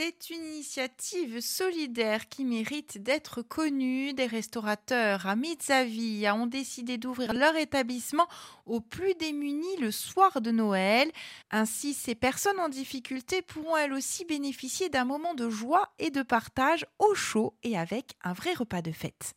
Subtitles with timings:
[0.00, 4.14] C'est une initiative solidaire qui mérite d'être connue.
[4.14, 8.28] Des restaurateurs à Mitzavia ont décidé d'ouvrir leur établissement
[8.64, 11.10] aux plus démunis le soir de Noël.
[11.50, 16.22] Ainsi, ces personnes en difficulté pourront elles aussi bénéficier d'un moment de joie et de
[16.22, 19.34] partage au chaud et avec un vrai repas de fête.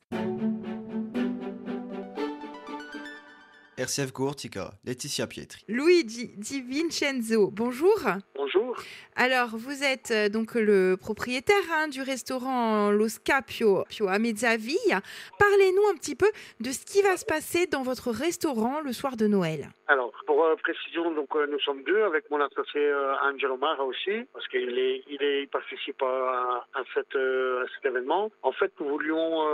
[3.78, 5.64] RCF Courtica, Laetitia Pietri.
[5.68, 7.98] Luigi Di Vincenzo, bonjour.
[8.42, 8.76] Bonjour.
[9.16, 14.98] Alors, vous êtes euh, donc le propriétaire hein, du restaurant Lo Scapio Pio à Mezzaville.
[15.38, 16.26] Parlez-nous un petit peu
[16.60, 19.70] de ce qui va se passer dans votre restaurant le soir de Noël.
[19.88, 22.82] Alors, pour euh, précision, donc euh, nous sommes deux avec mon associé
[23.22, 27.86] Angelo Mara aussi, parce qu'il est, il est, il participe à, à, cette, à cet
[27.86, 28.32] événement.
[28.42, 29.46] En fait, nous voulions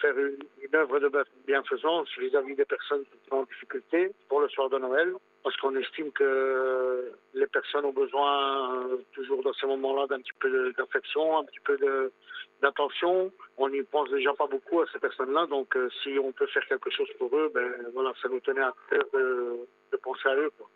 [0.00, 1.10] faire une, une œuvre de
[1.46, 5.76] bienfaisance vis-à-vis des personnes qui sont en difficulté pour le soir de Noël, parce qu'on
[5.76, 6.87] estime que
[7.58, 8.32] personnes ont besoin
[8.74, 11.76] euh, toujours dans ces moments-là d'un petit peu d'affection, un petit peu
[12.62, 13.32] d'attention.
[13.56, 16.66] On n'y pense déjà pas beaucoup à ces personnes-là, donc euh, si on peut faire
[16.66, 19.24] quelque chose pour eux, ben voilà, ça nous tenait à cœur de,
[19.92, 20.50] de penser à eux.
[20.56, 20.66] Quoi.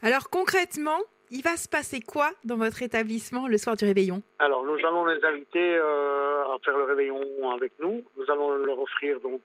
[0.00, 4.22] Alors, concrètement, il va se passer quoi dans votre établissement le soir du réveillon?
[4.38, 8.02] Alors, nous allons les inviter euh, à faire le réveillon avec nous.
[8.16, 9.44] Nous allons leur offrir donc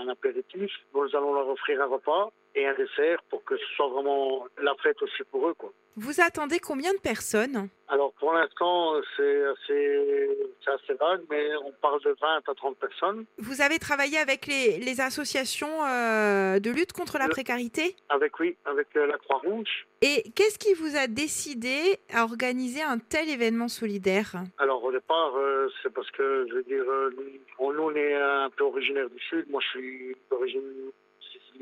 [0.00, 0.70] un apéritif.
[0.94, 4.74] Nous allons leur offrir un repas et un dessert pour que ce soit vraiment la
[4.82, 5.72] fête aussi pour eux, quoi.
[5.98, 7.70] Vous attendez combien de personnes?
[7.88, 10.28] Alors, pour l'instant, c'est assez,
[10.66, 13.24] assez vague, mais on parle de 20 à 30 personnes.
[13.38, 17.96] Vous avez travaillé avec les, les associations euh, de lutte contre la précarité?
[18.10, 19.86] Avec, oui, avec euh, la Croix-Rouge.
[20.02, 24.34] Et qu'est-ce qui vous a décidé à organiser un tel événement solidaire?
[24.58, 26.84] Alors au départ, euh, c'est parce que, je veux dire,
[27.16, 29.48] nous, on est un peu originaire du Sud.
[29.48, 30.92] Moi, je suis d'origine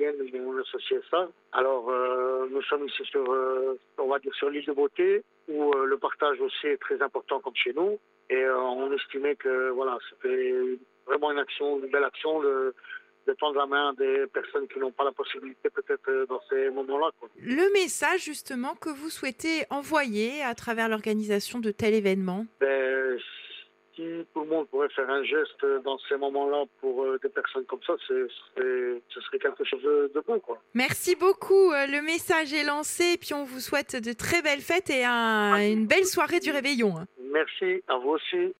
[0.00, 1.28] on associe ça.
[1.52, 5.72] Alors, euh, nous sommes ici sur, euh, on va dire, sur l'île de Beauté, où
[5.72, 7.98] euh, le partage aussi est très important comme chez nous.
[8.30, 12.74] Et on estimait que, voilà, c'était vraiment une action, une belle action de,
[13.26, 16.70] de tendre la main à des personnes qui n'ont pas la possibilité peut-être dans ces
[16.70, 17.10] moments-là.
[17.38, 23.18] Le message justement que vous souhaitez envoyer à travers l'organisation de tel événement Ben,
[23.96, 24.02] si
[24.34, 27.82] tout le monde pourrait faire un geste dans ces moments-là pour euh, des personnes comme
[27.86, 30.60] ça, c'est, c'est- ce serait quelque chose de, de bon, quoi.
[30.74, 34.60] Merci beaucoup, euh, le message est lancé et puis on vous souhaite de très belles
[34.60, 36.94] fêtes et un- une belle soirée du réveillon.
[36.98, 37.06] hein.
[37.32, 38.52] Merci à vous aussi.